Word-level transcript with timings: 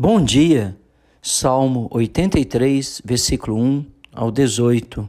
Bom 0.00 0.22
dia, 0.22 0.76
Salmo 1.20 1.88
83, 1.90 3.02
versículo 3.04 3.60
1 3.60 3.84
ao 4.12 4.30
18. 4.30 5.08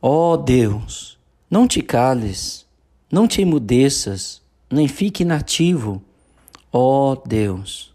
Ó 0.00 0.32
oh 0.32 0.36
Deus, 0.38 1.18
não 1.50 1.68
te 1.68 1.82
cales, 1.82 2.64
não 3.12 3.28
te 3.28 3.42
emudeças, 3.42 4.40
nem 4.70 4.88
fique 4.88 5.24
inativo, 5.24 6.02
ó 6.72 7.12
oh 7.12 7.16
Deus. 7.16 7.92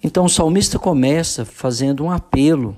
Então 0.00 0.26
o 0.26 0.30
salmista 0.30 0.78
começa 0.78 1.44
fazendo 1.44 2.04
um 2.04 2.12
apelo 2.12 2.76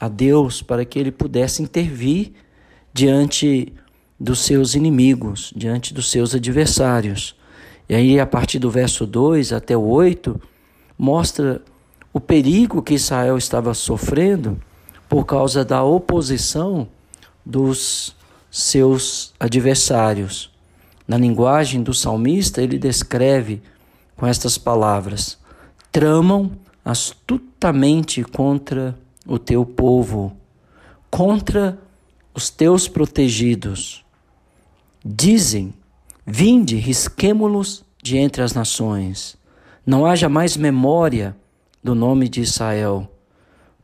a 0.00 0.08
Deus 0.08 0.62
para 0.62 0.86
que 0.86 0.98
ele 0.98 1.12
pudesse 1.12 1.62
intervir 1.62 2.32
diante 2.94 3.74
dos 4.18 4.38
seus 4.38 4.74
inimigos, 4.74 5.52
diante 5.54 5.92
dos 5.92 6.10
seus 6.10 6.34
adversários. 6.34 7.36
E 7.90 7.94
aí, 7.94 8.18
a 8.18 8.24
partir 8.24 8.58
do 8.58 8.70
verso 8.70 9.06
2 9.06 9.52
até 9.52 9.76
o 9.76 9.82
8, 9.82 10.40
mostra 11.04 11.60
o 12.14 12.18
perigo 12.18 12.82
que 12.82 12.94
Israel 12.94 13.36
estava 13.36 13.74
sofrendo 13.74 14.58
por 15.06 15.26
causa 15.26 15.62
da 15.62 15.84
oposição 15.84 16.88
dos 17.44 18.16
seus 18.50 19.34
adversários. 19.38 20.50
Na 21.06 21.18
linguagem 21.18 21.82
do 21.82 21.92
salmista, 21.92 22.62
ele 22.62 22.78
descreve 22.78 23.60
com 24.16 24.26
estas 24.26 24.56
palavras: 24.56 25.36
tramam 25.92 26.52
astutamente 26.82 28.24
contra 28.24 28.98
o 29.26 29.38
teu 29.38 29.66
povo, 29.66 30.34
contra 31.10 31.78
os 32.32 32.48
teus 32.48 32.88
protegidos. 32.88 34.02
Dizem: 35.04 35.74
Vinde, 36.26 36.76
risquemo-los 36.76 37.84
de 38.02 38.16
entre 38.16 38.42
as 38.42 38.54
nações 38.54 39.36
não 39.86 40.06
haja 40.06 40.28
mais 40.28 40.56
memória 40.56 41.36
do 41.82 41.94
nome 41.94 42.28
de 42.28 42.40
Israel, 42.40 43.10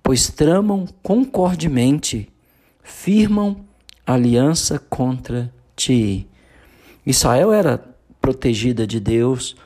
pois 0.02 0.30
tramam 0.30 0.86
concordemente, 1.02 2.28
firmam 2.82 3.60
aliança 4.06 4.78
contra 4.78 5.52
ti. 5.76 6.26
Israel 7.04 7.52
era 7.52 7.82
protegida 8.20 8.86
de 8.86 8.98
Deus, 8.98 9.56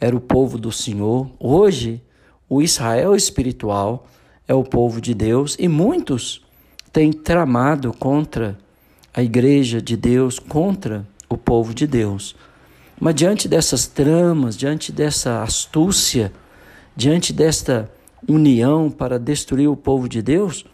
era 0.00 0.16
o 0.16 0.20
povo 0.20 0.58
do 0.58 0.72
Senhor. 0.72 1.30
Hoje, 1.38 2.02
o 2.48 2.62
Israel 2.62 3.14
espiritual 3.14 4.06
é 4.46 4.54
o 4.54 4.64
povo 4.64 5.00
de 5.00 5.14
Deus 5.14 5.56
e 5.58 5.68
muitos 5.68 6.44
têm 6.92 7.12
tramado 7.12 7.92
contra 7.92 8.58
a 9.14 9.22
igreja 9.22 9.80
de 9.80 9.96
Deus, 9.96 10.38
contra 10.38 11.06
o 11.28 11.36
povo 11.36 11.74
de 11.74 11.86
Deus. 11.86 12.34
Mas 13.00 13.14
diante 13.14 13.48
dessas 13.48 13.86
tramas, 13.86 14.54
diante 14.54 14.92
dessa 14.92 15.42
astúcia, 15.42 16.30
diante 16.94 17.32
desta 17.32 17.90
união 18.28 18.90
para 18.90 19.18
destruir 19.18 19.68
o 19.68 19.76
povo 19.76 20.06
de 20.06 20.20
Deus, 20.20 20.66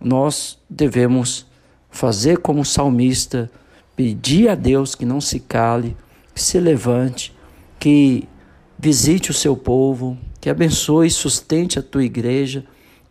nós 0.00 0.58
devemos 0.68 1.46
fazer 1.88 2.38
como 2.38 2.64
salmista, 2.64 3.48
pedir 3.94 4.48
a 4.48 4.56
Deus 4.56 4.96
que 4.96 5.04
não 5.04 5.20
se 5.20 5.38
cale, 5.38 5.96
que 6.34 6.42
se 6.42 6.58
levante, 6.58 7.32
que 7.78 8.28
visite 8.76 9.30
o 9.30 9.34
seu 9.34 9.56
povo, 9.56 10.18
que 10.40 10.50
abençoe 10.50 11.06
e 11.06 11.10
sustente 11.10 11.78
a 11.78 11.82
tua 11.82 12.04
igreja 12.04 12.64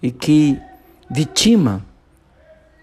e 0.03 0.11
que 0.11 0.59
vitima 1.09 1.85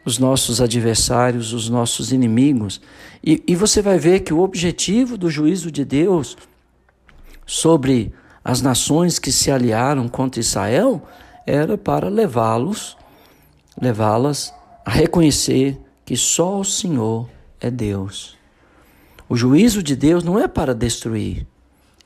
os 0.05 0.19
nossos 0.19 0.61
adversários, 0.61 1.53
os 1.53 1.69
nossos 1.69 2.13
inimigos. 2.13 2.81
E, 3.23 3.43
e 3.47 3.57
você 3.57 3.81
vai 3.81 3.99
ver 3.99 4.21
que 4.21 4.35
o 4.35 4.41
objetivo 4.41 5.17
do 5.17 5.31
juízo 5.31 5.71
de 5.71 5.85
Deus 5.85 6.37
sobre 7.47 8.13
as 8.45 8.61
nações 8.61 9.19
que 9.19 9.33
se 9.33 9.51
aliaram 9.51 10.09
contra 10.09 10.41
Israel 10.41 11.03
era 11.47 11.79
para 11.79 12.09
levá-los, 12.09 12.97
levá-las 13.81 14.53
a 14.85 14.91
reconhecer 14.91 15.79
que 16.05 16.17
só 16.17 16.61
o 16.61 16.65
Senhor 16.65 17.29
é 17.61 17.71
Deus. 17.71 18.37
O 19.29 19.37
juízo 19.37 19.83
de 19.83 19.97
Deus 19.97 20.23
não 20.23 20.39
é 20.39 20.47
para 20.47 20.75
destruir, 20.75 21.47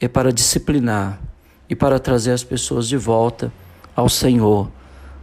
é 0.01 0.07
para 0.07 0.33
disciplinar 0.33 1.21
e 1.69 1.75
para 1.75 1.99
trazer 1.99 2.33
as 2.33 2.45
pessoas 2.45 2.87
de 2.87 2.97
volta 2.97 3.53
ao 3.95 4.09
Senhor. 4.09 4.71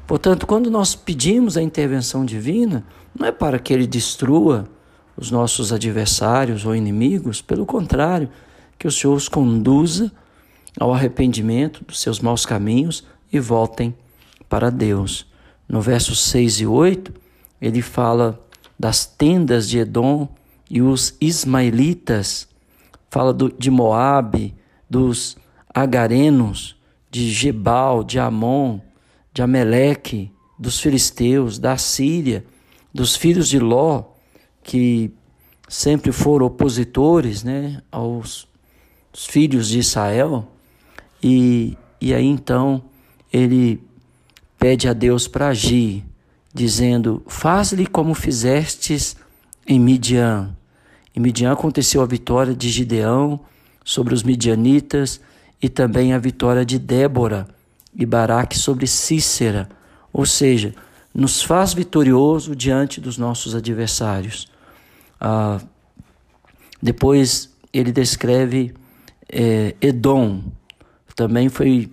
Portanto, 0.08 0.46
quando 0.46 0.70
nós 0.70 0.96
pedimos 0.96 1.58
a 1.58 1.62
intervenção 1.62 2.24
divina, 2.24 2.86
não 3.18 3.26
é 3.28 3.32
para 3.32 3.58
que 3.58 3.74
ele 3.74 3.88
destrua 3.88 4.68
os 5.18 5.32
nossos 5.32 5.74
adversários 5.74 6.66
ou 6.66 6.76
inimigos, 6.76 7.42
pelo 7.42 7.66
contrário, 7.66 8.30
que 8.78 8.88
o 8.88 8.92
Senhor 8.92 9.16
os 9.16 9.28
conduza 9.28 10.12
ao 10.80 10.94
arrependimento 10.94 11.84
dos 11.84 12.00
seus 12.00 12.20
maus 12.20 12.46
caminhos 12.46 13.04
e 13.32 13.40
voltem 13.40 13.96
para 14.50 14.70
Deus. 14.70 15.26
No 15.68 15.82
versos 15.82 16.22
6 16.26 16.62
e 16.62 16.68
8, 16.68 17.14
ele 17.62 17.82
fala 17.82 18.40
das 18.78 19.06
tendas 19.06 19.68
de 19.68 19.80
Edom 19.80 20.28
e 20.70 20.82
os 20.82 21.16
ismaelitas, 21.20 22.48
fala 23.10 23.34
do, 23.34 23.52
de 23.52 23.72
Moabe, 23.72 24.54
dos 24.90 25.38
agarenos, 25.74 26.76
de 27.10 27.32
Gebal, 27.32 28.04
de 28.04 28.20
Amon, 28.20 28.80
de 29.36 29.42
Ameleque, 29.42 30.32
dos 30.58 30.80
filisteus, 30.80 31.60
da 31.60 31.76
Síria, 31.76 32.46
dos 32.94 33.18
filhos 33.18 33.50
de 33.50 33.60
Ló, 33.60 34.06
que 34.64 35.12
sempre 35.68 36.14
foram 36.14 36.46
opositores 36.46 37.44
né, 37.44 37.82
aos 37.92 38.48
filhos 39.14 39.68
de 39.68 39.80
Israel. 39.80 40.48
E, 41.22 41.78
e 42.00 42.14
aí 42.14 42.26
então 42.26 42.82
ele 43.32 43.84
pede 44.58 44.88
a 44.88 44.94
Deus 44.94 45.28
para 45.28 45.50
agir, 45.50 46.06
dizendo: 46.54 47.22
Faz-lhe 47.28 47.86
como 47.86 48.14
fizestes 48.14 49.18
em 49.68 49.78
Midian. 49.78 50.56
Em 51.14 51.20
Midian 51.20 51.52
aconteceu 51.52 52.02
a 52.02 52.06
vitória 52.06 52.56
de 52.56 52.70
Gideão 52.70 53.42
sobre 53.84 54.14
os 54.14 54.24
midianitas 54.24 55.20
e 55.62 55.68
também 55.68 56.14
a 56.14 56.18
vitória 56.18 56.66
de 56.66 56.80
Débora 56.80 57.54
e 57.96 58.06
Baraque 58.06 58.58
sobre 58.58 58.86
Cícera, 58.88 59.70
ou 60.12 60.26
seja, 60.26 60.74
nos 61.14 61.42
faz 61.42 61.74
vitorioso 61.74 62.56
diante 62.56 63.00
dos 63.00 63.18
nossos 63.18 63.56
adversários. 63.56 64.48
Ah, 65.20 65.60
depois 66.82 67.50
ele 67.72 67.92
descreve 67.92 68.74
é, 69.32 69.76
Edom, 69.82 70.44
também 71.16 71.48
foi 71.50 71.90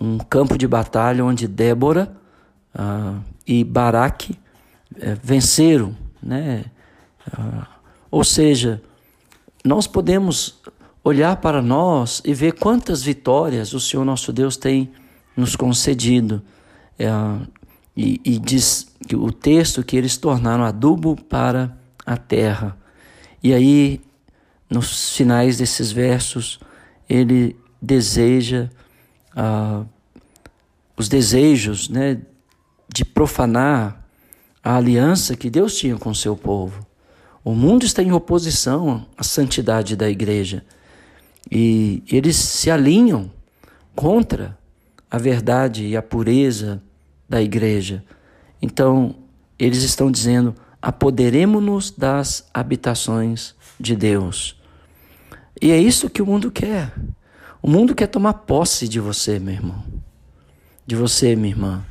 um 0.00 0.18
campo 0.18 0.56
de 0.56 0.68
batalha 0.68 1.24
onde 1.24 1.48
Débora 1.48 2.14
ah, 2.74 3.18
e 3.46 3.64
Baraque 3.64 4.38
é, 5.00 5.14
venceram, 5.22 5.96
né? 6.22 6.66
Ah, 7.32 7.66
ou 8.10 8.22
seja, 8.22 8.82
nós 9.64 9.86
podemos 9.86 10.60
olhar 11.02 11.36
para 11.36 11.62
nós 11.62 12.20
e 12.24 12.34
ver 12.34 12.52
quantas 12.52 13.02
vitórias 13.02 13.72
o 13.72 13.80
Senhor 13.80 14.04
nosso 14.04 14.32
Deus 14.32 14.56
tem 14.56 14.90
nos 15.38 15.54
concedido. 15.54 16.42
É, 16.98 17.08
e, 17.96 18.20
e 18.24 18.38
diz 18.38 18.92
que 19.06 19.14
o 19.14 19.30
texto 19.30 19.84
que 19.84 19.96
eles 19.96 20.16
tornaram 20.16 20.64
adubo 20.64 21.16
para 21.16 21.76
a 22.04 22.16
terra. 22.16 22.76
E 23.42 23.54
aí, 23.54 24.00
nos 24.68 25.16
finais 25.16 25.58
desses 25.58 25.92
versos, 25.92 26.58
ele 27.08 27.56
deseja 27.80 28.68
ah, 29.34 29.84
os 30.96 31.08
desejos 31.08 31.88
né, 31.88 32.20
de 32.92 33.04
profanar 33.04 34.04
a 34.62 34.76
aliança 34.76 35.36
que 35.36 35.48
Deus 35.48 35.76
tinha 35.76 35.96
com 35.96 36.10
o 36.10 36.14
seu 36.14 36.36
povo. 36.36 36.84
O 37.44 37.54
mundo 37.54 37.84
está 37.84 38.02
em 38.02 38.12
oposição 38.12 39.06
à 39.16 39.22
santidade 39.22 39.94
da 39.94 40.10
igreja 40.10 40.64
e 41.50 42.02
eles 42.08 42.36
se 42.36 42.70
alinham 42.70 43.30
contra 43.94 44.58
a 45.10 45.18
verdade 45.18 45.86
e 45.86 45.96
a 45.96 46.02
pureza 46.02 46.82
da 47.28 47.40
igreja. 47.42 48.04
Então, 48.60 49.14
eles 49.58 49.82
estão 49.82 50.10
dizendo: 50.10 50.54
apoderemos-nos 50.80 51.90
das 51.90 52.48
habitações 52.52 53.54
de 53.78 53.94
Deus. 53.96 54.60
E 55.60 55.70
é 55.70 55.78
isso 55.78 56.10
que 56.10 56.22
o 56.22 56.26
mundo 56.26 56.50
quer. 56.50 56.92
O 57.60 57.68
mundo 57.68 57.94
quer 57.94 58.06
tomar 58.06 58.34
posse 58.34 58.88
de 58.88 59.00
você, 59.00 59.38
meu 59.38 59.54
irmão. 59.54 59.84
De 60.86 60.94
você, 60.94 61.34
minha 61.34 61.52
irmã. 61.52 61.84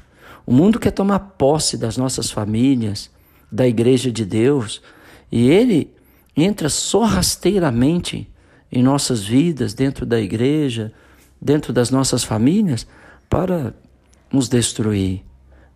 O 0.46 0.54
mundo 0.54 0.80
quer 0.80 0.92
tomar 0.92 1.20
posse 1.20 1.78
das 1.78 1.98
nossas 1.98 2.32
famílias, 2.32 3.12
da 3.52 3.68
igreja 3.68 4.10
de 4.12 4.26
Deus, 4.26 4.82
e 5.30 5.50
ele 5.50 5.94
entra 6.36 6.70
só 6.70 7.04
rasteiramente 7.04 8.32
em 8.72 8.82
nossas 8.82 9.24
vidas, 9.24 9.74
dentro 9.74 10.06
da 10.06 10.20
igreja, 10.20 10.94
dentro 11.42 11.72
das 11.72 11.90
nossas 11.90 12.24
famílias, 12.24 12.88
para 13.30 13.74
nos 14.32 14.50
destruir. 14.50 15.24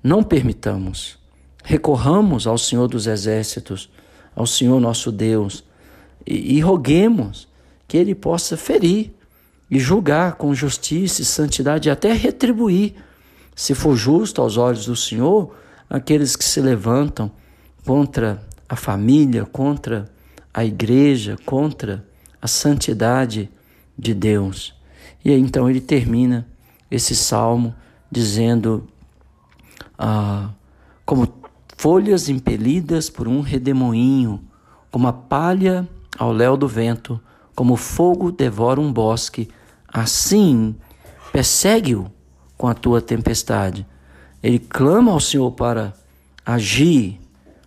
Não 0.03 0.23
permitamos. 0.23 1.19
Recorramos 1.63 2.47
ao 2.47 2.57
Senhor 2.57 2.87
dos 2.87 3.07
Exércitos, 3.07 3.89
ao 4.35 4.47
Senhor 4.47 4.79
nosso 4.79 5.11
Deus, 5.11 5.63
e, 6.25 6.57
e 6.57 6.59
roguemos 6.59 7.47
que 7.87 7.97
Ele 7.97 8.15
possa 8.15 8.57
ferir 8.57 9.13
e 9.69 9.79
julgar 9.79 10.35
com 10.35 10.53
justiça 10.53 11.21
e 11.21 11.25
santidade 11.25 11.87
e 11.87 11.91
até 11.91 12.11
retribuir, 12.11 12.95
se 13.55 13.73
for 13.73 13.95
justo 13.95 14.41
aos 14.41 14.57
olhos 14.57 14.85
do 14.85 14.95
Senhor, 14.95 15.55
aqueles 15.89 16.35
que 16.35 16.43
se 16.43 16.59
levantam 16.59 17.31
contra 17.85 18.41
a 18.67 18.75
família, 18.75 19.45
contra 19.45 20.09
a 20.53 20.65
igreja, 20.65 21.37
contra 21.45 22.05
a 22.41 22.47
santidade 22.47 23.49
de 23.97 24.13
Deus. 24.13 24.73
E 25.23 25.31
aí, 25.31 25.39
então 25.39 25.69
ele 25.69 25.81
termina 25.81 26.47
esse 26.89 27.15
salmo 27.15 27.75
dizendo: 28.11 28.87
ah, 29.97 30.49
como 31.05 31.27
folhas 31.77 32.29
impelidas 32.29 33.09
por 33.09 33.27
um 33.27 33.41
redemoinho, 33.41 34.41
como 34.91 35.07
a 35.07 35.13
palha 35.13 35.87
ao 36.17 36.31
léu 36.31 36.57
do 36.57 36.67
vento, 36.67 37.19
como 37.55 37.75
fogo 37.75 38.31
devora 38.31 38.79
um 38.79 38.91
bosque, 38.91 39.49
assim 39.87 40.75
persegue-o 41.31 42.11
com 42.57 42.67
a 42.67 42.73
tua 42.73 43.01
tempestade. 43.01 43.85
Ele 44.43 44.59
clama 44.59 45.11
ao 45.11 45.19
Senhor 45.19 45.51
para 45.51 45.93
agir 46.45 47.19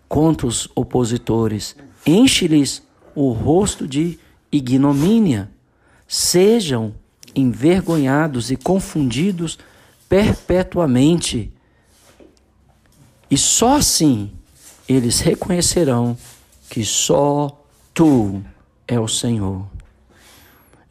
contra 0.09 0.47
os 0.47 0.69
opositores, 0.75 1.77
enche-lhes 2.07 2.83
o 3.15 3.31
rosto 3.33 3.87
de 3.87 4.19
ignomínia, 4.53 5.51
sejam 6.07 6.95
envergonhados 7.35 8.51
e 8.51 8.57
confundidos 8.57 9.59
perpetuamente. 10.09 11.53
E 13.31 13.37
só 13.37 13.77
assim 13.77 14.31
eles 14.89 15.21
reconhecerão 15.21 16.17
que 16.69 16.85
só 16.85 17.65
tu 17.93 18.43
é 18.87 18.99
o 18.99 19.09
Senhor. 19.09 19.67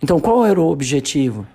Então, 0.01 0.19
qual 0.19 0.45
era 0.45 0.59
o 0.59 0.69
objetivo? 0.69 1.47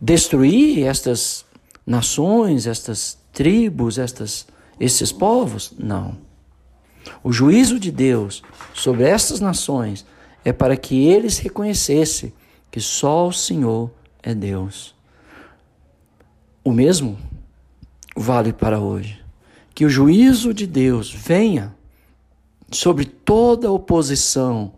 Destruir 0.00 0.84
estas 0.84 1.44
nações, 1.86 2.66
estas 2.66 3.18
tribos, 3.32 3.98
estas, 3.98 4.46
esses 4.80 5.12
povos? 5.12 5.72
Não. 5.78 6.16
O 7.22 7.32
juízo 7.32 7.78
de 7.78 7.90
Deus 7.90 8.42
sobre 8.72 9.04
estas 9.04 9.40
nações 9.40 10.04
é 10.44 10.52
para 10.52 10.76
que 10.76 11.06
eles 11.06 11.38
reconhecessem 11.38 12.32
que 12.74 12.80
só 12.80 13.28
o 13.28 13.32
Senhor 13.32 13.88
é 14.20 14.34
Deus. 14.34 14.96
O 16.64 16.72
mesmo 16.72 17.16
vale 18.16 18.52
para 18.52 18.80
hoje. 18.80 19.22
Que 19.72 19.84
o 19.84 19.88
juízo 19.88 20.52
de 20.52 20.66
Deus 20.66 21.08
venha 21.14 21.72
sobre 22.72 23.04
toda 23.04 23.70
oposição 23.70 24.72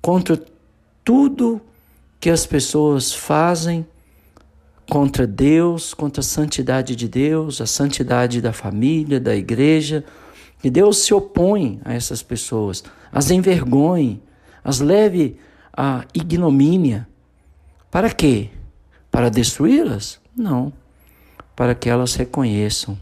contra 0.00 0.42
tudo 1.04 1.60
que 2.18 2.30
as 2.30 2.46
pessoas 2.46 3.12
fazem 3.12 3.86
contra 4.88 5.26
Deus, 5.26 5.92
contra 5.92 6.22
a 6.22 6.24
santidade 6.24 6.96
de 6.96 7.06
Deus, 7.06 7.60
a 7.60 7.66
santidade 7.66 8.40
da 8.40 8.54
família, 8.54 9.20
da 9.20 9.36
igreja. 9.36 10.02
Que 10.60 10.70
Deus 10.70 10.96
se 11.04 11.12
opõe 11.12 11.78
a 11.84 11.92
essas 11.92 12.22
pessoas, 12.22 12.82
as 13.12 13.30
envergonhe, 13.30 14.22
as 14.64 14.80
leve 14.80 15.38
à 15.76 16.04
ignomínia. 16.14 17.08
Para 17.90 18.10
quê? 18.10 18.50
Para 19.10 19.30
destruí-las? 19.30 20.20
Não. 20.36 20.72
Para 21.54 21.74
que 21.74 21.88
elas 21.88 22.14
reconheçam 22.14 22.98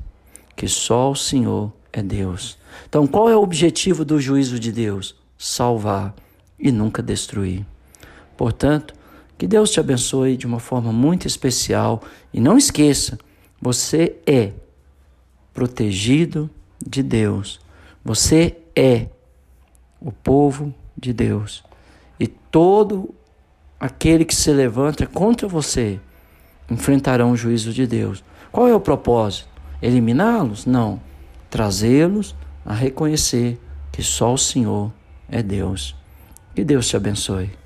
que 0.56 0.68
só 0.68 1.10
o 1.10 1.16
Senhor 1.16 1.72
é 1.92 2.02
Deus. 2.02 2.58
Então, 2.88 3.06
qual 3.06 3.30
é 3.30 3.36
o 3.36 3.42
objetivo 3.42 4.04
do 4.04 4.20
juízo 4.20 4.58
de 4.58 4.70
Deus? 4.70 5.16
Salvar 5.38 6.14
e 6.58 6.70
nunca 6.70 7.02
destruir. 7.02 7.64
Portanto, 8.36 8.94
que 9.38 9.46
Deus 9.46 9.70
te 9.70 9.80
abençoe 9.80 10.36
de 10.36 10.46
uma 10.46 10.60
forma 10.60 10.92
muito 10.92 11.26
especial 11.26 12.02
e 12.32 12.40
não 12.40 12.58
esqueça, 12.58 13.18
você 13.60 14.16
é 14.26 14.52
protegido 15.54 16.50
de 16.84 17.02
Deus. 17.02 17.60
Você 18.04 18.56
é 18.76 19.06
o 20.00 20.12
povo 20.12 20.74
de 20.96 21.12
Deus. 21.12 21.62
Todo 22.50 23.14
aquele 23.78 24.24
que 24.24 24.34
se 24.34 24.52
levanta 24.52 25.06
contra 25.06 25.46
você 25.46 26.00
enfrentarão 26.70 27.32
o 27.32 27.36
juízo 27.36 27.72
de 27.72 27.86
Deus. 27.86 28.22
Qual 28.50 28.68
é 28.68 28.74
o 28.74 28.80
propósito? 28.80 29.48
Eliminá-los? 29.80 30.66
Não. 30.66 31.00
Trazê-los 31.48 32.34
a 32.64 32.74
reconhecer 32.74 33.58
que 33.92 34.02
só 34.02 34.34
o 34.34 34.38
Senhor 34.38 34.92
é 35.28 35.42
Deus. 35.42 35.96
Que 36.54 36.64
Deus 36.64 36.88
te 36.88 36.96
abençoe. 36.96 37.59